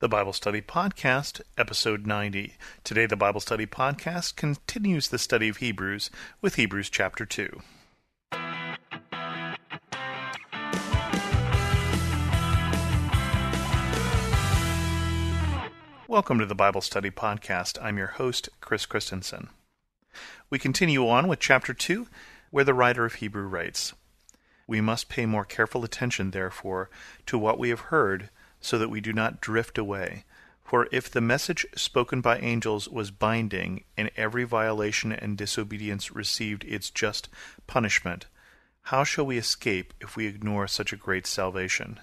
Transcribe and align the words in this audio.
The 0.00 0.08
Bible 0.08 0.32
Study 0.32 0.62
Podcast, 0.62 1.40
Episode 1.56 2.06
90. 2.06 2.54
Today, 2.84 3.06
the 3.06 3.16
Bible 3.16 3.40
Study 3.40 3.66
Podcast 3.66 4.36
continues 4.36 5.08
the 5.08 5.18
study 5.18 5.48
of 5.48 5.56
Hebrews 5.56 6.08
with 6.40 6.54
Hebrews 6.54 6.88
chapter 6.88 7.26
2. 7.26 7.60
Welcome 16.06 16.38
to 16.38 16.46
the 16.46 16.54
Bible 16.54 16.80
Study 16.80 17.10
Podcast. 17.10 17.76
I'm 17.82 17.98
your 17.98 18.06
host, 18.06 18.48
Chris 18.60 18.86
Christensen. 18.86 19.48
We 20.48 20.60
continue 20.60 21.08
on 21.08 21.26
with 21.26 21.40
chapter 21.40 21.74
2, 21.74 22.06
where 22.52 22.62
the 22.62 22.72
writer 22.72 23.04
of 23.04 23.14
Hebrew 23.14 23.48
writes 23.48 23.94
We 24.68 24.80
must 24.80 25.08
pay 25.08 25.26
more 25.26 25.44
careful 25.44 25.82
attention, 25.82 26.30
therefore, 26.30 26.88
to 27.26 27.36
what 27.36 27.58
we 27.58 27.70
have 27.70 27.90
heard 27.90 28.30
so 28.60 28.78
that 28.78 28.90
we 28.90 29.00
do 29.00 29.12
not 29.12 29.40
drift 29.40 29.78
away. 29.78 30.24
For 30.68 30.86
if 30.92 31.10
the 31.10 31.22
message 31.22 31.64
spoken 31.74 32.20
by 32.20 32.38
angels 32.40 32.88
was 32.88 33.10
binding, 33.10 33.84
and 33.96 34.10
every 34.16 34.44
violation 34.44 35.12
and 35.12 35.38
disobedience 35.38 36.10
received 36.10 36.62
its 36.64 36.90
just 36.90 37.30
punishment, 37.66 38.26
how 38.82 39.02
shall 39.02 39.24
we 39.24 39.38
escape 39.38 39.94
if 40.00 40.14
we 40.14 40.26
ignore 40.26 40.66
such 40.68 40.92
a 40.92 40.96
great 40.96 41.26
salvation? 41.26 42.00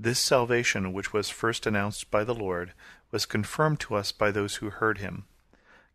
This 0.00 0.18
salvation, 0.18 0.92
which 0.92 1.12
was 1.12 1.30
first 1.30 1.66
announced 1.66 2.10
by 2.10 2.24
the 2.24 2.34
Lord, 2.34 2.72
was 3.12 3.24
confirmed 3.24 3.80
to 3.80 3.94
us 3.94 4.10
by 4.12 4.30
those 4.30 4.56
who 4.56 4.70
heard 4.70 4.98
him. 4.98 5.26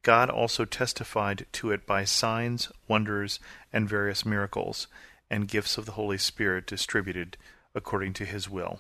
God 0.01 0.29
also 0.29 0.65
testified 0.65 1.45
to 1.51 1.71
it 1.71 1.85
by 1.85 2.05
signs, 2.05 2.71
wonders, 2.87 3.39
and 3.73 3.87
various 3.87 4.25
miracles, 4.25 4.87
and 5.29 5.47
gifts 5.47 5.77
of 5.77 5.85
the 5.85 5.93
Holy 5.93 6.17
Spirit 6.17 6.65
distributed 6.65 7.37
according 7.75 8.13
to 8.13 8.25
his 8.25 8.49
will 8.49 8.79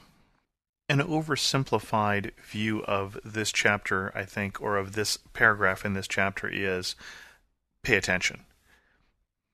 an 0.91 0.99
oversimplified 0.99 2.31
view 2.43 2.83
of 2.83 3.17
this 3.23 3.53
chapter, 3.53 4.11
I 4.13 4.25
think, 4.25 4.61
or 4.61 4.75
of 4.75 4.91
this 4.91 5.17
paragraph 5.31 5.85
in 5.85 5.93
this 5.93 6.07
chapter 6.07 6.49
is 6.49 6.95
pay 7.81 7.95
attention. 7.95 8.43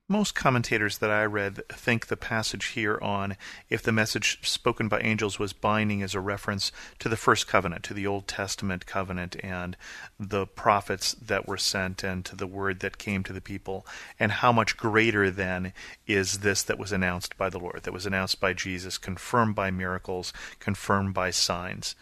Most 0.09 0.35
commentators 0.35 0.99
that 0.99 1.11
I 1.11 1.25
read 1.25 1.67
think 1.67 2.07
the 2.07 2.15
passage 2.15 2.67
here 2.67 2.97
on 3.01 3.35
if 3.69 3.83
the 3.83 3.91
message 3.91 4.39
spoken 4.47 4.87
by 4.87 5.01
angels 5.01 5.37
was 5.37 5.51
binding 5.51 5.99
is 5.99 6.15
a 6.15 6.21
reference 6.21 6.71
to 6.99 7.09
the 7.09 7.17
first 7.17 7.45
covenant, 7.45 7.83
to 7.83 7.93
the 7.93 8.07
Old 8.07 8.25
Testament 8.25 8.85
covenant, 8.85 9.35
and 9.43 9.75
the 10.17 10.47
prophets 10.47 11.13
that 11.15 11.45
were 11.45 11.57
sent, 11.57 12.05
and 12.05 12.23
to 12.23 12.37
the 12.37 12.47
word 12.47 12.79
that 12.79 12.97
came 12.97 13.21
to 13.25 13.33
the 13.33 13.41
people. 13.41 13.85
And 14.17 14.31
how 14.31 14.53
much 14.53 14.77
greater 14.77 15.29
then 15.29 15.73
is 16.07 16.39
this 16.39 16.63
that 16.63 16.79
was 16.79 16.93
announced 16.93 17.37
by 17.37 17.49
the 17.49 17.59
Lord, 17.59 17.81
that 17.83 17.91
was 17.91 18.05
announced 18.05 18.39
by 18.39 18.53
Jesus, 18.53 18.97
confirmed 18.97 19.55
by 19.55 19.71
miracles, 19.71 20.31
confirmed 20.59 21.15
by 21.15 21.31
signs. 21.31 21.95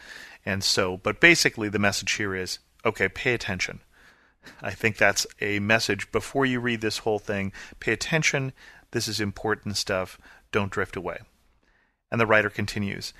And 0.45 0.63
so, 0.63 0.97
but 0.97 1.19
basically 1.19 1.69
the 1.69 1.79
message 1.79 2.11
here 2.11 2.35
is 2.35 2.59
okay, 2.85 3.09
pay 3.09 3.33
attention 3.33 3.79
I 4.61 4.71
think 4.71 4.97
that's 4.97 5.27
a 5.41 5.59
message 5.59 6.11
before 6.11 6.45
you 6.45 6.59
read 6.59 6.81
this 6.81 6.99
whole 6.99 7.19
thing. 7.19 7.51
Pay 7.79 7.93
attention. 7.93 8.53
This 8.91 9.07
is 9.07 9.19
important 9.19 9.77
stuff. 9.77 10.17
Don't 10.51 10.71
drift 10.71 10.95
away. 10.95 11.19
And 12.11 12.21
the 12.21 12.25
writer 12.25 12.49
continues 12.49 13.13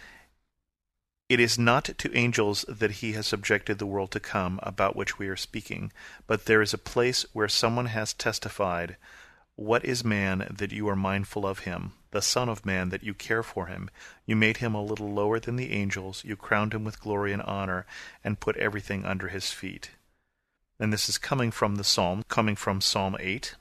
It 1.28 1.40
is 1.40 1.59
not 1.59 1.86
to 1.86 2.16
angels 2.16 2.64
that 2.70 2.92
he 2.92 3.12
has 3.14 3.28
subjected 3.28 3.78
the 3.78 3.86
world 3.86 4.12
to 4.12 4.20
come, 4.20 4.59
about 4.64 4.96
which 4.96 5.20
we 5.20 5.28
are 5.28 5.36
speaking, 5.36 5.92
but 6.28 6.46
there 6.46 6.62
is 6.62 6.73
a 6.73 6.78
place 6.78 7.26
where 7.34 7.50
someone 7.50 7.88
has 7.88 8.14
testified, 8.14 8.96
What 9.56 9.84
is 9.84 10.03
man 10.03 10.48
that 10.50 10.72
you 10.72 10.88
are 10.88 10.96
mindful 10.96 11.46
of 11.46 11.59
him? 11.59 11.94
The 12.12 12.22
Son 12.22 12.48
of 12.48 12.66
Man 12.66 12.88
that 12.90 13.03
you 13.03 13.14
care 13.14 13.44
for 13.44 13.66
him. 13.66 13.90
You 14.26 14.38
made 14.38 14.58
him 14.58 14.73
a 14.73 14.81
little 14.81 15.12
lower 15.12 15.38
than 15.38 15.58
the 15.58 15.73
angels, 15.73 16.23
you 16.23 16.38
crowned 16.38 16.73
him 16.73 16.86
with 16.86 17.02
glory 17.02 17.34
and 17.34 17.42
honor, 17.42 17.86
and 18.23 18.40
put 18.40 18.56
everything 18.56 19.03
under 19.03 19.28
his 19.28 19.52
feet. 19.52 19.92
And 20.80 20.92
this 20.92 21.08
is 21.08 21.18
coming 21.18 21.52
from 21.52 21.76
the 21.76 21.84
psalm, 21.84 22.23
coming 22.28 22.56
from 22.56 22.81
Psalm 22.81 23.16
8. 23.20 23.56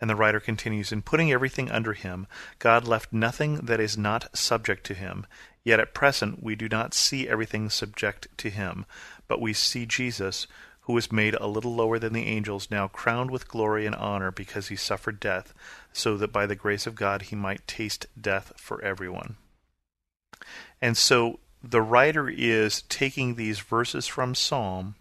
And 0.00 0.10
the 0.10 0.16
writer 0.16 0.40
continues 0.40 0.92
In 0.92 1.00
putting 1.00 1.32
everything 1.32 1.70
under 1.70 1.92
him, 1.92 2.26
God 2.58 2.86
left 2.86 3.12
nothing 3.12 3.56
that 3.56 3.80
is 3.80 3.96
not 3.96 4.36
subject 4.36 4.84
to 4.86 4.94
him. 4.94 5.26
Yet 5.64 5.80
at 5.80 5.94
present 5.94 6.42
we 6.42 6.56
do 6.56 6.68
not 6.68 6.92
see 6.92 7.28
everything 7.28 7.70
subject 7.70 8.26
to 8.38 8.50
him, 8.50 8.84
but 9.28 9.40
we 9.40 9.52
see 9.52 9.86
Jesus, 9.86 10.46
who 10.82 10.92
was 10.92 11.12
made 11.12 11.34
a 11.34 11.46
little 11.46 11.74
lower 11.74 11.98
than 11.98 12.12
the 12.12 12.26
angels, 12.26 12.70
now 12.70 12.88
crowned 12.88 13.30
with 13.30 13.48
glory 13.48 13.86
and 13.86 13.94
honor 13.94 14.32
because 14.32 14.68
he 14.68 14.76
suffered 14.76 15.20
death, 15.20 15.54
so 15.92 16.16
that 16.16 16.32
by 16.32 16.46
the 16.46 16.56
grace 16.56 16.86
of 16.86 16.96
God 16.96 17.22
he 17.22 17.36
might 17.36 17.66
taste 17.68 18.06
death 18.20 18.52
for 18.56 18.82
everyone. 18.82 19.36
And 20.80 20.96
so 20.96 21.38
the 21.62 21.80
writer 21.80 22.28
is 22.28 22.82
taking 22.82 23.36
these 23.36 23.60
verses 23.60 24.08
from 24.08 24.34
Psalm 24.34 24.96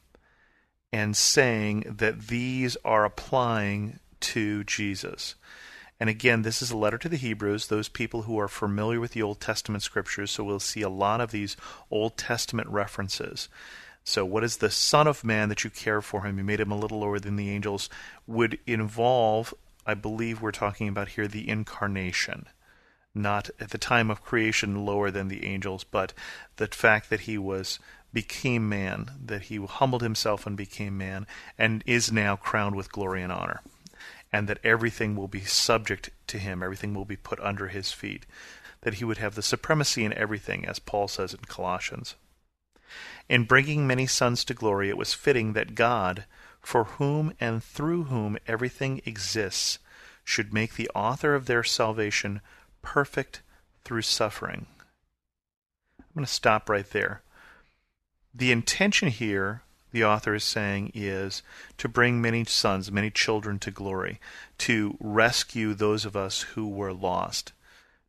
and 0.91 1.15
saying 1.15 1.85
that 1.87 2.27
these 2.27 2.77
are 2.83 3.05
applying 3.05 3.99
to 4.19 4.63
Jesus. 4.63 5.35
And 5.99 6.09
again, 6.09 6.41
this 6.41 6.61
is 6.61 6.71
a 6.71 6.77
letter 6.77 6.97
to 6.97 7.09
the 7.09 7.17
Hebrews, 7.17 7.67
those 7.67 7.87
people 7.87 8.23
who 8.23 8.39
are 8.39 8.47
familiar 8.47 8.99
with 8.99 9.11
the 9.11 9.21
Old 9.21 9.39
Testament 9.39 9.83
scriptures, 9.83 10.31
so 10.31 10.43
we'll 10.43 10.59
see 10.59 10.81
a 10.81 10.89
lot 10.89 11.21
of 11.21 11.31
these 11.31 11.55
Old 11.91 12.17
Testament 12.17 12.67
references. 12.69 13.49
So, 14.03 14.25
what 14.25 14.43
is 14.43 14.57
the 14.57 14.71
Son 14.71 15.05
of 15.05 15.23
Man 15.23 15.49
that 15.49 15.63
you 15.63 15.69
care 15.69 16.01
for 16.01 16.23
him? 16.23 16.39
You 16.39 16.43
made 16.43 16.59
him 16.59 16.71
a 16.71 16.77
little 16.77 16.99
lower 16.99 17.19
than 17.19 17.35
the 17.35 17.51
angels, 17.51 17.87
would 18.25 18.57
involve, 18.65 19.53
I 19.85 19.93
believe 19.93 20.41
we're 20.41 20.51
talking 20.51 20.87
about 20.87 21.09
here, 21.09 21.27
the 21.27 21.47
incarnation. 21.47 22.47
Not 23.13 23.51
at 23.59 23.69
the 23.69 23.77
time 23.77 24.09
of 24.09 24.23
creation 24.23 24.85
lower 24.85 25.11
than 25.11 25.27
the 25.27 25.45
angels, 25.45 25.83
but 25.83 26.13
the 26.55 26.67
fact 26.67 27.11
that 27.11 27.21
he 27.21 27.37
was 27.37 27.77
became 28.13 28.67
man, 28.67 29.11
that 29.23 29.43
he 29.43 29.57
humbled 29.57 30.01
himself 30.01 30.45
and 30.45 30.57
became 30.57 30.97
man, 30.97 31.25
and 31.57 31.83
is 31.85 32.11
now 32.11 32.35
crowned 32.35 32.75
with 32.75 32.91
glory 32.91 33.21
and 33.21 33.31
honor, 33.31 33.61
and 34.31 34.47
that 34.47 34.59
everything 34.63 35.15
will 35.15 35.27
be 35.27 35.41
subject 35.41 36.09
to 36.27 36.37
him, 36.37 36.61
everything 36.61 36.93
will 36.93 37.05
be 37.05 37.15
put 37.15 37.39
under 37.39 37.69
his 37.69 37.91
feet, 37.91 38.25
that 38.81 38.95
he 38.95 39.05
would 39.05 39.17
have 39.17 39.35
the 39.35 39.41
supremacy 39.41 40.03
in 40.03 40.13
everything, 40.13 40.65
as 40.65 40.79
Paul 40.79 41.07
says 41.07 41.33
in 41.33 41.41
Colossians. 41.41 42.15
In 43.29 43.45
bringing 43.45 43.87
many 43.87 44.07
sons 44.07 44.43
to 44.45 44.53
glory, 44.53 44.89
it 44.89 44.97
was 44.97 45.13
fitting 45.13 45.53
that 45.53 45.75
God, 45.75 46.25
for 46.59 46.83
whom 46.83 47.33
and 47.39 47.63
through 47.63 48.05
whom 48.05 48.37
everything 48.47 49.01
exists, 49.05 49.79
should 50.23 50.53
make 50.53 50.75
the 50.75 50.89
author 50.89 51.33
of 51.33 51.45
their 51.45 51.63
salvation 51.63 52.41
perfect 52.81 53.41
through 53.83 54.01
suffering. 54.01 54.65
I'm 55.99 56.05
going 56.13 56.25
to 56.25 56.31
stop 56.31 56.69
right 56.69 56.89
there 56.89 57.21
the 58.33 58.51
intention 58.51 59.09
here, 59.09 59.63
the 59.91 60.05
author 60.05 60.33
is 60.35 60.43
saying, 60.43 60.91
is 60.93 61.43
to 61.77 61.89
bring 61.89 62.21
many 62.21 62.45
sons, 62.45 62.91
many 62.91 63.09
children 63.09 63.59
to 63.59 63.71
glory, 63.71 64.19
to 64.59 64.97
rescue 64.99 65.73
those 65.73 66.05
of 66.05 66.15
us 66.15 66.41
who 66.41 66.67
were 66.67 66.93
lost, 66.93 67.51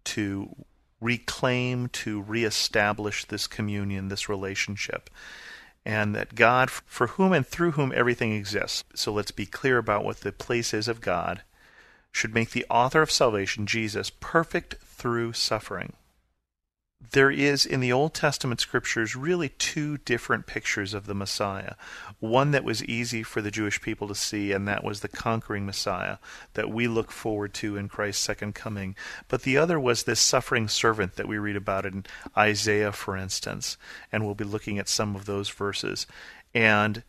to 0.05 0.55
reclaim, 1.01 1.89
to 1.89 2.23
reestablish 2.23 3.25
this 3.25 3.47
communion, 3.47 4.09
this 4.09 4.29
relationship. 4.29 5.11
And 5.85 6.15
that 6.15 6.37
God, 6.37 6.71
for 6.71 7.09
whom 7.09 7.33
and 7.33 7.45
through 7.45 7.73
whom 7.73 7.93
everything 7.93 8.33
exists, 8.33 8.85
so 8.95 9.13
let's 9.13 9.33
be 9.33 9.47
clear 9.47 9.79
about 9.79 10.05
what 10.05 10.21
the 10.21 10.31
place 10.31 10.73
is 10.73 10.87
of 10.87 11.01
God, 11.01 11.43
should 12.13 12.35
make 12.35 12.51
the 12.51 12.67
author 12.71 13.03
of 13.03 13.11
salvation, 13.11 13.67
Jesus, 13.67 14.11
perfect 14.21 14.77
through 14.85 15.33
suffering 15.33 15.95
there 17.11 17.31
is 17.31 17.67
in 17.67 17.81
the 17.81 17.93
Old 17.93 18.15
Testament 18.15 18.61
scriptures 18.61 19.17
really 19.17 19.49
two 19.51 19.99
different 19.99 20.47
pictures 20.47 20.95
of 20.95 21.07
the 21.07 21.15
Messiah. 21.15 21.75
One 22.21 22.53
that 22.53 22.65
was 22.65 22.85
easy 22.85 23.23
for 23.23 23.43
the 23.43 23.51
Jewish 23.51 23.81
people 23.81 24.09
to 24.09 24.15
see, 24.15 24.53
and 24.53 24.69
that 24.69 24.85
was 24.85 25.01
the 25.01 25.09
conquering 25.09 25.67
Messiah 25.67 26.19
that 26.55 26.71
we 26.71 26.87
look 26.87 27.11
forward 27.11 27.55
to 27.55 27.77
in 27.77 27.89
Christ's 27.89 28.25
second 28.25 28.55
coming. 28.55 28.95
But 29.29 29.43
the 29.43 29.59
other 29.59 29.81
was 29.81 30.05
this 30.05 30.21
suffering 30.21 30.69
servant 30.69 31.17
that 31.17 31.29
we 31.29 31.39
read 31.39 31.57
about 31.57 31.85
in 31.85 32.05
Isaiah, 32.37 32.93
for 32.93 33.17
instance, 33.17 33.77
and 34.13 34.25
we'll 34.25 34.35
be 34.35 34.45
looking 34.45 34.79
at 34.79 34.89
some 34.89 35.17
of 35.17 35.27
those 35.27 35.49
verses. 35.49 36.07
And 36.55 37.03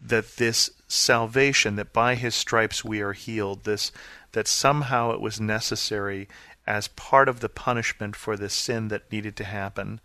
that 0.00 0.36
this 0.36 0.70
salvation, 0.88 1.76
that 1.76 1.92
by 1.92 2.14
his 2.14 2.34
stripes 2.34 2.84
we 2.84 3.00
are 3.00 3.12
healed, 3.12 3.64
this 3.64 3.92
that 4.32 4.46
somehow 4.46 5.12
it 5.12 5.20
was 5.20 5.40
necessary 5.40 6.28
as 6.66 6.88
part 6.88 7.28
of 7.28 7.40
the 7.40 7.48
punishment 7.48 8.16
for 8.16 8.36
the 8.36 8.48
sin 8.48 8.88
that 8.88 9.10
needed 9.12 9.36
to 9.36 9.44
happen, 9.44 10.00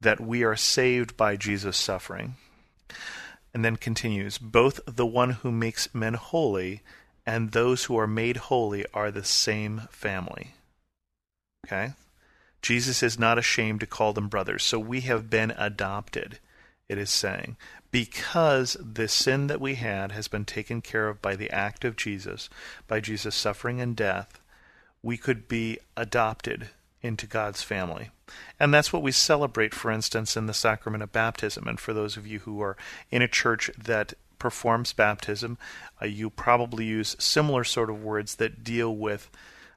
that 0.00 0.20
we 0.20 0.42
are 0.42 0.56
saved 0.56 1.16
by 1.16 1.36
Jesus' 1.36 1.76
suffering. 1.76 2.34
And 3.54 3.64
then 3.64 3.76
continues 3.76 4.38
both 4.38 4.80
the 4.86 5.06
one 5.06 5.30
who 5.30 5.52
makes 5.52 5.94
men 5.94 6.14
holy 6.14 6.82
and 7.26 7.52
those 7.52 7.84
who 7.84 7.98
are 7.98 8.06
made 8.06 8.36
holy 8.36 8.84
are 8.94 9.10
the 9.10 9.24
same 9.24 9.82
family. 9.90 10.54
Okay? 11.66 11.92
Jesus 12.62 13.02
is 13.02 13.18
not 13.18 13.38
ashamed 13.38 13.80
to 13.80 13.86
call 13.86 14.12
them 14.12 14.28
brothers. 14.28 14.62
So 14.62 14.78
we 14.78 15.02
have 15.02 15.28
been 15.28 15.52
adopted, 15.56 16.38
it 16.88 16.98
is 16.98 17.10
saying, 17.10 17.56
because 17.90 18.76
the 18.80 19.08
sin 19.08 19.48
that 19.48 19.60
we 19.60 19.74
had 19.74 20.12
has 20.12 20.28
been 20.28 20.44
taken 20.44 20.80
care 20.80 21.08
of 21.08 21.20
by 21.20 21.36
the 21.36 21.50
act 21.50 21.84
of 21.84 21.96
Jesus, 21.96 22.48
by 22.86 23.00
Jesus' 23.00 23.34
suffering 23.34 23.80
and 23.80 23.94
death 23.94 24.40
we 25.02 25.16
could 25.16 25.48
be 25.48 25.78
adopted 25.96 26.68
into 27.02 27.26
God's 27.26 27.62
family. 27.62 28.10
And 28.58 28.72
that's 28.72 28.92
what 28.92 29.02
we 29.02 29.12
celebrate, 29.12 29.74
for 29.74 29.90
instance, 29.90 30.36
in 30.36 30.46
the 30.46 30.54
sacrament 30.54 31.02
of 31.02 31.12
baptism. 31.12 31.66
And 31.66 31.78
for 31.78 31.92
those 31.92 32.16
of 32.16 32.26
you 32.26 32.40
who 32.40 32.60
are 32.62 32.76
in 33.10 33.22
a 33.22 33.28
church 33.28 33.70
that 33.76 34.14
performs 34.38 34.92
baptism, 34.92 35.58
uh, 36.00 36.06
you 36.06 36.30
probably 36.30 36.84
use 36.84 37.16
similar 37.18 37.64
sort 37.64 37.90
of 37.90 38.02
words 38.02 38.36
that 38.36 38.64
deal 38.64 38.94
with 38.94 39.30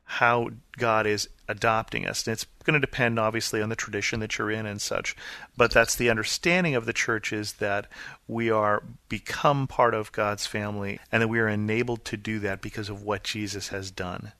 how 0.06 0.50
God 0.78 1.08
is 1.08 1.28
adopting 1.48 2.08
us. 2.08 2.26
And 2.26 2.34
it's 2.34 2.46
going 2.64 2.76
to 2.76 2.80
depend, 2.80 3.20
obviously, 3.20 3.62
on 3.62 3.70
the 3.70 3.76
tradition 3.76 4.20
that 4.20 4.38
you're 4.38 4.52
in 4.52 4.68
and 4.68 4.80
such. 4.80 5.16
But 5.58 5.72
that's 5.72 5.96
the 5.96 6.12
understanding 6.12 6.76
of 6.76 6.86
the 6.86 6.94
church 6.94 7.34
is 7.34 7.54
that 7.54 7.88
we 8.28 8.52
are 8.52 8.84
become 9.10 9.68
part 9.68 9.96
of 9.96 10.12
God's 10.12 10.46
family 10.46 11.00
and 11.12 11.24
that 11.24 11.28
we 11.28 11.40
are 11.40 11.48
enabled 11.48 12.06
to 12.06 12.18
do 12.18 12.40
that 12.40 12.62
because 12.62 12.90
of 12.90 13.02
what 13.02 13.24
Jesus 13.24 13.70
has 13.70 13.90
done. 13.90 14.32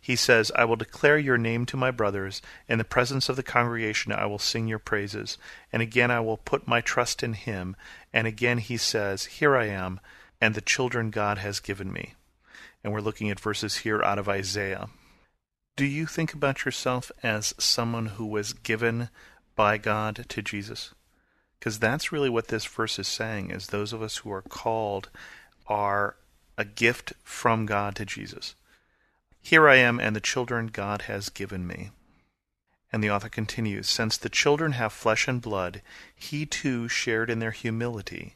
He 0.00 0.16
says, 0.16 0.50
I 0.54 0.64
will 0.64 0.76
declare 0.76 1.18
your 1.18 1.38
name 1.38 1.66
to 1.66 1.76
my 1.76 1.90
brothers. 1.90 2.42
In 2.68 2.78
the 2.78 2.84
presence 2.84 3.28
of 3.28 3.36
the 3.36 3.42
congregation 3.42 4.12
I 4.12 4.26
will 4.26 4.38
sing 4.38 4.68
your 4.68 4.78
praises. 4.78 5.38
And 5.72 5.82
again 5.82 6.10
I 6.10 6.20
will 6.20 6.36
put 6.36 6.68
my 6.68 6.80
trust 6.80 7.22
in 7.22 7.34
him. 7.34 7.76
And 8.12 8.26
again 8.26 8.58
he 8.58 8.76
says, 8.76 9.24
Here 9.24 9.56
I 9.56 9.66
am, 9.66 10.00
and 10.40 10.54
the 10.54 10.60
children 10.60 11.10
God 11.10 11.38
has 11.38 11.60
given 11.60 11.92
me. 11.92 12.14
And 12.82 12.92
we're 12.92 13.00
looking 13.00 13.30
at 13.30 13.40
verses 13.40 13.78
here 13.78 14.02
out 14.02 14.18
of 14.18 14.28
Isaiah. 14.28 14.88
Do 15.76 15.84
you 15.84 16.06
think 16.06 16.34
about 16.34 16.64
yourself 16.64 17.10
as 17.22 17.54
someone 17.58 18.06
who 18.06 18.26
was 18.26 18.52
given 18.52 19.08
by 19.54 19.78
God 19.78 20.26
to 20.28 20.42
Jesus? 20.42 20.94
Because 21.58 21.78
that's 21.78 22.10
really 22.10 22.30
what 22.30 22.48
this 22.48 22.64
verse 22.64 22.98
is 22.98 23.08
saying 23.08 23.50
is 23.50 23.66
those 23.66 23.92
of 23.92 24.02
us 24.02 24.18
who 24.18 24.32
are 24.32 24.42
called 24.42 25.10
are 25.66 26.16
a 26.56 26.64
gift 26.64 27.12
from 27.22 27.66
God 27.66 27.94
to 27.96 28.04
Jesus. 28.04 28.54
Here 29.42 29.68
I 29.68 29.76
am 29.76 29.98
and 29.98 30.14
the 30.14 30.20
children 30.20 30.68
God 30.68 31.02
has 31.02 31.28
given 31.28 31.66
me. 31.66 31.90
And 32.92 33.02
the 33.02 33.10
author 33.10 33.28
continues 33.28 33.88
Since 33.88 34.16
the 34.16 34.28
children 34.28 34.72
have 34.72 34.92
flesh 34.92 35.28
and 35.28 35.40
blood, 35.40 35.82
he 36.14 36.46
too 36.46 36.88
shared 36.88 37.30
in 37.30 37.38
their 37.38 37.50
humility, 37.50 38.34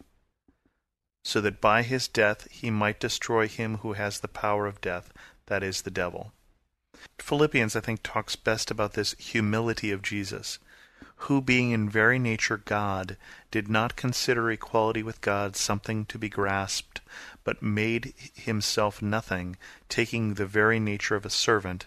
so 1.25 1.41
that 1.41 1.61
by 1.61 1.83
his 1.83 2.07
death 2.07 2.47
he 2.51 2.71
might 2.71 3.01
destroy 3.01 3.49
him 3.49 3.79
who 3.79 3.95
has 3.95 4.21
the 4.21 4.29
power 4.29 4.67
of 4.67 4.81
death, 4.81 5.13
that 5.47 5.63
is, 5.63 5.83
the 5.83 5.91
devil. 5.91 6.33
Philippians, 7.19 7.75
I 7.75 7.81
think, 7.81 8.01
talks 8.03 8.37
best 8.37 8.71
about 8.71 8.93
this 8.93 9.15
humility 9.19 9.91
of 9.91 10.03
Jesus, 10.03 10.59
who, 11.17 11.41
being 11.41 11.71
in 11.71 11.89
very 11.89 12.19
nature 12.19 12.59
God, 12.59 13.17
did 13.51 13.69
not 13.69 13.97
consider 13.97 14.51
equality 14.51 15.03
with 15.03 15.21
God 15.21 15.57
something 15.57 16.05
to 16.07 16.19
be 16.19 16.29
grasped, 16.29 17.01
but 17.45 17.63
made 17.63 18.15
himself 18.35 19.01
nothing, 19.01 19.57
taking 19.89 20.35
the 20.35 20.47
very 20.47 20.81
nature 20.81 21.15
of 21.15 21.27
a 21.27 21.31
servant, 21.31 21.87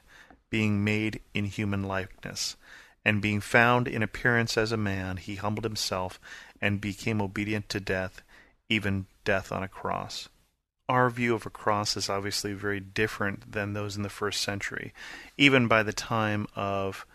being 0.49 0.83
made 0.83 1.19
in 1.33 1.45
human 1.45 1.83
likeness. 1.83 2.55
And 3.03 3.21
being 3.21 3.41
found 3.41 3.87
in 3.87 4.03
appearance 4.03 4.57
as 4.57 4.71
a 4.71 4.77
man, 4.77 5.17
he 5.17 5.35
humbled 5.35 5.63
himself 5.63 6.19
and 6.61 6.81
became 6.81 7.21
obedient 7.21 7.69
to 7.69 7.79
death, 7.79 8.21
even 8.69 9.07
death 9.23 9.51
on 9.51 9.63
a 9.63 9.67
cross. 9.67 10.29
Our 10.89 11.09
view 11.09 11.33
of 11.33 11.45
a 11.45 11.49
cross 11.49 11.97
is 11.97 12.09
obviously 12.09 12.53
very 12.53 12.79
different 12.79 13.51
than 13.51 13.73
those 13.73 13.97
in 13.97 14.03
the 14.03 14.09
first 14.09 14.41
century. 14.41 14.93
Even 15.37 15.67
by 15.67 15.83
the 15.83 15.93
time 15.93 16.47
of 16.55 17.05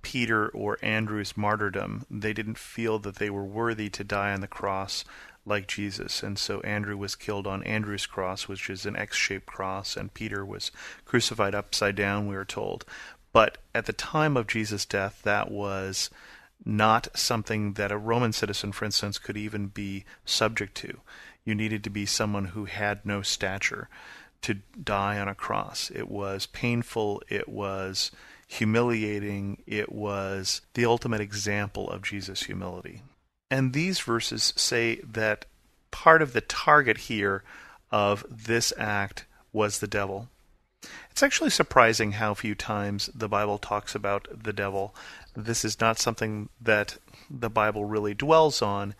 Peter 0.00 0.48
or 0.48 0.78
Andrew's 0.82 1.36
martyrdom, 1.36 2.06
they 2.10 2.32
didn't 2.32 2.56
feel 2.56 2.98
that 3.00 3.16
they 3.16 3.28
were 3.28 3.44
worthy 3.44 3.90
to 3.90 4.04
die 4.04 4.32
on 4.32 4.40
the 4.40 4.46
cross 4.46 5.04
like 5.44 5.66
Jesus. 5.66 6.22
And 6.22 6.38
so 6.38 6.60
Andrew 6.60 6.96
was 6.96 7.16
killed 7.16 7.46
on 7.46 7.62
Andrew's 7.64 8.06
cross, 8.06 8.48
which 8.48 8.70
is 8.70 8.86
an 8.86 8.96
X 8.96 9.16
shaped 9.16 9.46
cross, 9.46 9.96
and 9.96 10.14
Peter 10.14 10.44
was 10.44 10.70
crucified 11.04 11.54
upside 11.54 11.96
down, 11.96 12.26
we 12.26 12.36
are 12.36 12.44
told. 12.44 12.84
But 13.32 13.58
at 13.74 13.86
the 13.86 13.92
time 13.92 14.36
of 14.36 14.46
Jesus' 14.46 14.84
death, 14.84 15.20
that 15.24 15.50
was 15.50 16.10
not 16.64 17.08
something 17.14 17.72
that 17.74 17.90
a 17.90 17.98
Roman 17.98 18.32
citizen, 18.32 18.72
for 18.72 18.84
instance, 18.84 19.18
could 19.18 19.36
even 19.36 19.66
be 19.66 20.04
subject 20.24 20.76
to. 20.76 21.00
You 21.44 21.54
needed 21.54 21.82
to 21.84 21.90
be 21.90 22.06
someone 22.06 22.46
who 22.46 22.66
had 22.66 23.04
no 23.04 23.22
stature 23.22 23.88
to 24.42 24.58
die 24.82 25.18
on 25.18 25.28
a 25.28 25.34
cross. 25.34 25.90
It 25.94 26.08
was 26.08 26.46
painful, 26.46 27.22
it 27.28 27.48
was 27.48 28.10
humiliating, 28.46 29.62
it 29.66 29.90
was 29.90 30.60
the 30.74 30.84
ultimate 30.84 31.20
example 31.20 31.90
of 31.90 32.02
Jesus' 32.02 32.44
humility. 32.44 33.02
And 33.52 33.74
these 33.74 34.00
verses 34.00 34.54
say 34.56 34.96
that 35.04 35.44
part 35.90 36.22
of 36.22 36.32
the 36.32 36.40
target 36.40 36.96
here 36.96 37.44
of 37.90 38.24
this 38.30 38.72
act 38.78 39.26
was 39.52 39.78
the 39.78 39.86
devil. 39.86 40.30
It's 41.10 41.22
actually 41.22 41.50
surprising 41.50 42.12
how 42.12 42.32
few 42.32 42.54
times 42.54 43.10
the 43.14 43.28
Bible 43.28 43.58
talks 43.58 43.94
about 43.94 44.26
the 44.32 44.54
devil. 44.54 44.94
This 45.36 45.66
is 45.66 45.82
not 45.82 45.98
something 45.98 46.48
that 46.62 46.96
the 47.28 47.50
Bible 47.50 47.84
really 47.84 48.14
dwells 48.14 48.62
on, 48.62 48.94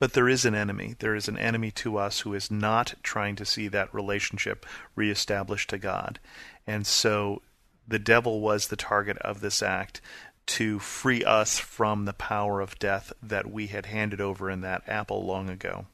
but 0.00 0.14
there 0.14 0.28
is 0.28 0.44
an 0.44 0.56
enemy. 0.56 0.96
There 0.98 1.14
is 1.14 1.28
an 1.28 1.38
enemy 1.38 1.70
to 1.70 1.96
us 1.96 2.20
who 2.20 2.34
is 2.34 2.50
not 2.50 2.94
trying 3.04 3.36
to 3.36 3.46
see 3.46 3.68
that 3.68 3.94
relationship 3.94 4.66
reestablished 4.96 5.70
to 5.70 5.78
God. 5.78 6.18
And 6.66 6.88
so 6.88 7.40
the 7.86 8.00
devil 8.00 8.40
was 8.40 8.66
the 8.66 8.74
target 8.74 9.16
of 9.18 9.40
this 9.40 9.62
act 9.62 10.00
to 10.46 10.78
free 10.78 11.24
us 11.24 11.58
from 11.58 12.04
the 12.04 12.12
power 12.12 12.60
of 12.60 12.78
death 12.78 13.12
that 13.22 13.50
we 13.50 13.66
had 13.66 13.86
handed 13.86 14.20
over 14.20 14.48
in 14.50 14.60
that 14.60 14.82
apple 14.86 15.24
long 15.24 15.50
ago. 15.50 15.86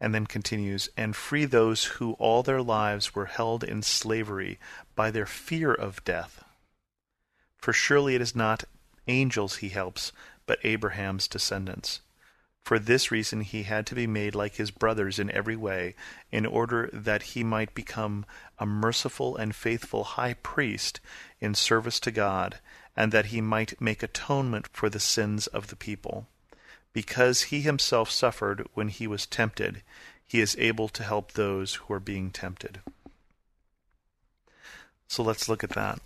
And 0.00 0.14
then 0.14 0.26
continues, 0.26 0.88
and 0.96 1.14
free 1.14 1.44
those 1.44 1.84
who 1.84 2.14
all 2.14 2.42
their 2.42 2.62
lives 2.62 3.14
were 3.14 3.26
held 3.26 3.62
in 3.62 3.82
slavery 3.82 4.58
by 4.96 5.10
their 5.10 5.26
fear 5.26 5.72
of 5.72 6.02
death. 6.04 6.42
For 7.58 7.72
surely 7.72 8.16
it 8.16 8.20
is 8.20 8.34
not 8.34 8.64
angels 9.06 9.56
he 9.56 9.68
helps, 9.68 10.12
but 10.46 10.58
Abraham's 10.64 11.28
descendants. 11.28 12.00
For 12.64 12.78
this 12.78 13.10
reason 13.10 13.42
he 13.42 13.64
had 13.64 13.86
to 13.86 13.94
be 13.94 14.06
made 14.06 14.34
like 14.34 14.54
his 14.54 14.70
brothers 14.70 15.18
in 15.18 15.30
every 15.30 15.56
way, 15.56 15.94
in 16.30 16.46
order 16.46 16.88
that 16.92 17.22
he 17.22 17.44
might 17.44 17.74
become 17.74 18.24
a 18.58 18.66
merciful 18.66 19.36
and 19.36 19.54
faithful 19.54 20.04
high 20.04 20.34
priest 20.34 21.00
in 21.40 21.54
service 21.54 22.00
to 22.00 22.10
God 22.10 22.58
and 22.96 23.12
that 23.12 23.26
he 23.26 23.40
might 23.40 23.80
make 23.80 24.02
atonement 24.02 24.68
for 24.72 24.90
the 24.90 25.00
sins 25.00 25.46
of 25.48 25.68
the 25.68 25.76
people. 25.76 26.26
Because 26.92 27.42
he 27.44 27.62
himself 27.62 28.10
suffered 28.10 28.66
when 28.74 28.88
he 28.88 29.06
was 29.06 29.26
tempted, 29.26 29.82
he 30.26 30.40
is 30.40 30.56
able 30.58 30.88
to 30.88 31.02
help 31.02 31.32
those 31.32 31.74
who 31.74 31.94
are 31.94 32.00
being 32.00 32.30
tempted. 32.30 32.80
So 35.08 35.22
let's 35.22 35.48
look 35.48 35.64
at 35.64 35.70
that. 35.70 36.00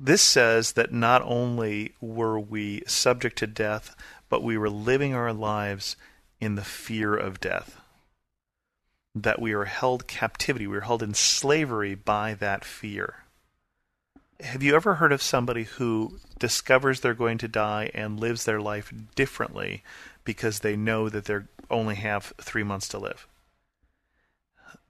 This 0.00 0.22
says 0.22 0.72
that 0.72 0.92
not 0.92 1.22
only 1.22 1.94
were 2.00 2.38
we 2.38 2.82
subject 2.86 3.38
to 3.38 3.46
death, 3.46 3.94
but 4.28 4.42
we 4.42 4.58
were 4.58 4.70
living 4.70 5.14
our 5.14 5.32
lives 5.32 5.96
in 6.40 6.56
the 6.56 6.64
fear 6.64 7.14
of 7.14 7.40
death. 7.40 7.80
That 9.14 9.40
we 9.40 9.54
were 9.54 9.66
held 9.66 10.06
captivity, 10.06 10.66
we 10.66 10.74
were 10.74 10.82
held 10.82 11.02
in 11.02 11.14
slavery 11.14 11.94
by 11.94 12.34
that 12.34 12.64
fear 12.64 13.23
have 14.40 14.62
you 14.62 14.74
ever 14.74 14.94
heard 14.94 15.12
of 15.12 15.22
somebody 15.22 15.64
who 15.64 16.18
discovers 16.38 17.00
they're 17.00 17.14
going 17.14 17.38
to 17.38 17.48
die 17.48 17.90
and 17.94 18.18
lives 18.18 18.44
their 18.44 18.60
life 18.60 18.92
differently 19.14 19.82
because 20.24 20.60
they 20.60 20.76
know 20.76 21.08
that 21.08 21.26
they 21.26 21.38
only 21.70 21.94
have 21.94 22.32
three 22.40 22.62
months 22.62 22.88
to 22.88 22.98
live? 22.98 23.26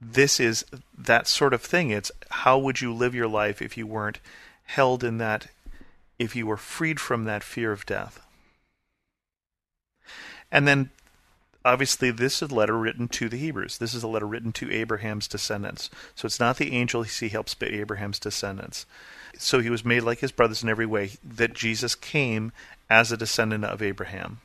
This 0.00 0.40
is 0.40 0.64
that 0.96 1.26
sort 1.26 1.54
of 1.54 1.62
thing. 1.62 1.90
It's 1.90 2.10
how 2.30 2.58
would 2.58 2.80
you 2.80 2.92
live 2.92 3.14
your 3.14 3.28
life 3.28 3.62
if 3.62 3.76
you 3.76 3.86
weren't 3.86 4.20
held 4.64 5.04
in 5.04 5.18
that, 5.18 5.48
if 6.18 6.34
you 6.34 6.46
were 6.46 6.56
freed 6.56 7.00
from 7.00 7.24
that 7.24 7.44
fear 7.44 7.72
of 7.72 7.86
death? 7.86 8.20
And 10.50 10.68
then 10.68 10.90
obviously 11.64 12.11
this 12.11 12.42
is 12.42 12.50
a 12.50 12.54
letter 12.54 12.76
written 12.76 13.09
to 13.09 13.28
the 13.28 13.38
Hebrews. 13.38 13.78
This 13.78 13.94
is 13.94 14.02
a 14.02 14.09
letter 14.09 14.26
written 14.26 14.52
to 14.52 14.71
Abraham's 14.71 15.26
descendants. 15.26 15.90
So 16.14 16.26
it's 16.26 16.40
not 16.40 16.59
the 16.59 16.73
angel 16.73 17.02
he 17.02 17.28
helps, 17.28 17.54
but 17.54 17.68
Abraham's 17.68 18.18
descendants. 18.18 18.87
So 19.38 19.61
he 19.61 19.71
was 19.71 19.85
made 19.85 20.02
like 20.02 20.21
his 20.21 20.33
brothers 20.33 20.62
in 20.62 20.68
every 20.68 20.87
way, 20.87 21.12
that 21.25 21.54
Jesus 21.54 21.94
came 21.94 22.52
as 22.90 23.11
a 23.11 23.16
descendant 23.16 23.64
of 23.64 23.83
Abraham. 23.83 24.40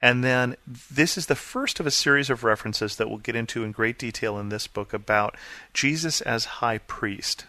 And 0.00 0.22
then 0.22 0.56
this 0.66 1.18
is 1.18 1.26
the 1.26 1.34
first 1.34 1.80
of 1.80 1.86
a 1.86 1.90
series 1.90 2.30
of 2.30 2.44
references 2.44 2.96
that 2.96 3.08
we'll 3.08 3.18
get 3.18 3.34
into 3.36 3.64
in 3.64 3.72
great 3.72 3.98
detail 3.98 4.38
in 4.38 4.48
this 4.48 4.66
book 4.66 4.92
about 4.92 5.36
Jesus 5.74 6.20
as 6.20 6.44
high 6.44 6.78
priest. 6.78 7.46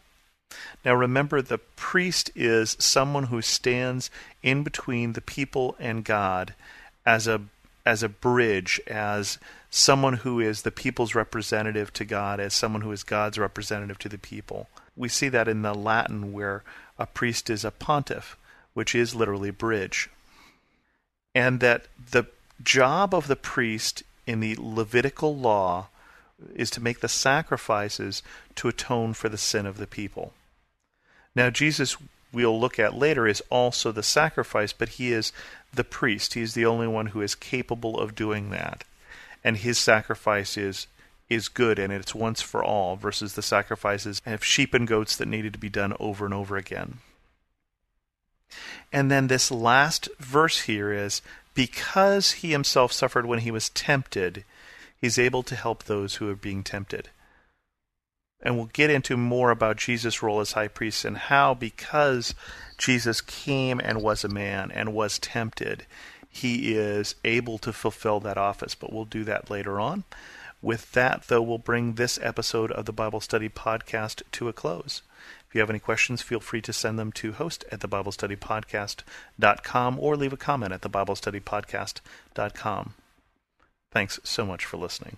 Now 0.84 0.96
remember, 0.96 1.42
the 1.42 1.60
priest 1.60 2.32
is 2.36 2.76
someone 2.80 3.26
who 3.26 3.42
stands 3.42 4.10
in 4.42 4.64
between 4.64 5.14
the 5.14 5.22
people 5.22 5.76
and 5.80 6.04
God 6.04 6.56
as 7.06 7.28
a 7.28 7.42
as 7.90 8.04
a 8.04 8.10
bridge, 8.10 8.80
as 8.86 9.40
someone 9.72 10.14
who 10.14 10.40
is 10.40 10.62
the 10.62 10.70
people's 10.70 11.16
representative 11.16 11.92
to 11.94 12.06
God, 12.06 12.40
as 12.40 12.54
someone 12.54 12.82
who 12.82 12.92
is 12.92 13.02
God's 13.02 13.40
representative 13.40 13.98
to 13.98 14.10
the 14.10 14.20
people. 14.20 14.70
We 14.96 15.10
see 15.10 15.28
that 15.30 15.48
in 15.48 15.64
the 15.64 15.74
Latin 15.74 16.32
where 16.32 16.64
a 17.00 17.08
priest 17.08 17.50
is 17.50 17.66
a 17.66 17.72
pontiff, 17.72 18.38
which 18.76 18.94
is 18.94 19.16
literally 19.16 19.50
bridge. 19.50 20.08
And 21.34 21.62
that 21.62 21.88
the 22.12 22.26
job 22.62 23.16
of 23.16 23.28
the 23.28 23.36
priest 23.36 24.04
in 24.28 24.40
the 24.40 24.56
Levitical 24.60 25.36
law 25.36 25.88
is 26.54 26.70
to 26.72 26.82
make 26.82 27.00
the 27.00 27.10
sacrifices 27.10 28.22
to 28.54 28.68
atone 28.68 29.16
for 29.16 29.30
the 29.30 29.38
sin 29.38 29.66
of 29.66 29.78
the 29.78 29.88
people. 29.88 30.34
Now, 31.34 31.50
Jesus, 31.50 31.98
we'll 32.32 32.60
look 32.60 32.78
at 32.78 32.94
later, 32.94 33.26
is 33.26 33.42
also 33.50 33.92
the 33.92 34.04
sacrifice, 34.04 34.74
but 34.74 34.90
he 34.90 35.12
is 35.12 35.34
the 35.74 35.84
priest. 35.84 36.34
He 36.34 36.42
is 36.42 36.54
the 36.54 36.66
only 36.66 36.88
one 36.88 37.08
who 37.08 37.22
is 37.22 37.36
capable 37.36 38.00
of 38.00 38.16
doing 38.16 38.50
that. 38.50 38.84
And 39.44 39.58
his 39.58 39.78
sacrifice 39.78 40.58
is 40.58 40.88
is 41.30 41.48
good 41.48 41.78
and 41.78 41.94
it's 41.94 42.16
once 42.16 42.42
for 42.42 42.64
all 42.64 42.96
versus 42.96 43.36
the 43.36 43.42
sacrifices 43.44 44.20
of 44.26 44.44
sheep 44.44 44.74
and 44.74 44.88
goats 44.88 45.16
that 45.16 45.28
needed 45.28 45.54
to 45.54 45.60
be 45.60 45.70
done 45.70 45.94
over 46.00 46.26
and 46.26 46.34
over 46.34 46.58
again. 46.58 46.98
And 48.92 49.12
then 49.12 49.28
this 49.28 49.52
last 49.52 50.10
verse 50.18 50.62
here 50.62 50.92
is 50.92 51.22
because 51.54 52.32
he 52.32 52.52
himself 52.52 52.92
suffered 52.92 53.28
when 53.28 53.40
he 53.40 53.52
was 53.52 53.70
tempted, 53.70 54.44
he's 55.00 55.20
able 55.20 55.44
to 55.44 55.56
help 55.56 55.84
those 55.84 56.16
who 56.16 56.28
are 56.30 56.36
being 56.36 56.64
tempted. 56.64 57.10
And 58.42 58.56
we'll 58.56 58.68
get 58.68 58.90
into 58.90 59.18
more 59.18 59.52
about 59.52 59.78
Jesus' 59.78 60.24
role 60.24 60.40
as 60.40 60.54
high 60.54 60.70
priest 60.70 61.04
and 61.04 61.18
how, 61.18 61.54
because 61.54 62.34
Jesus 62.78 63.20
came 63.20 63.82
and 63.82 64.02
was 64.02 64.24
a 64.24 64.30
man 64.30 64.72
and 64.72 64.94
was 64.94 65.20
tempted, 65.20 65.86
he 66.30 66.74
is 66.74 67.16
able 67.26 67.58
to 67.60 67.74
fulfill 67.74 68.20
that 68.22 68.38
office. 68.38 68.76
But 68.76 68.94
we'll 68.94 69.06
do 69.06 69.24
that 69.26 69.50
later 69.50 69.80
on. 69.80 70.04
With 70.62 70.92
that, 70.92 71.24
though, 71.28 71.42
we'll 71.42 71.58
bring 71.58 71.94
this 71.94 72.20
episode 72.22 72.72
of 72.72 72.86
the 72.86 72.94
Bible 72.94 73.22
Study 73.22 73.50
Podcast 73.50 74.22
to 74.34 74.50
a 74.50 74.54
close. 74.54 75.02
If 75.48 75.56
you 75.56 75.62
have 75.62 75.70
any 75.70 75.80
questions, 75.80 76.22
feel 76.22 76.40
free 76.40 76.62
to 76.62 76.74
send 76.74 77.00
them 77.00 77.12
to 77.14 77.32
host 77.32 77.66
at 77.72 77.80
thebiblestudypodcast.com 77.80 80.00
or 80.00 80.16
leave 80.16 80.34
a 80.34 80.38
comment 80.38 80.74
at 80.74 80.82
thebiblestudypodcast.com. 80.82 82.94
Thanks 83.92 84.20
so 84.24 84.46
much 84.46 84.66
for 84.66 84.78
listening. 84.78 85.18